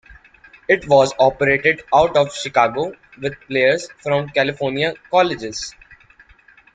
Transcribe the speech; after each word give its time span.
It 0.67 0.87
was 0.89 1.13
operated 1.19 1.83
out 1.93 2.17
of 2.17 2.33
Chicago 2.33 2.93
with 3.21 3.39
players 3.41 3.87
from 4.01 4.29
California 4.29 4.95
colleges. 5.11 5.75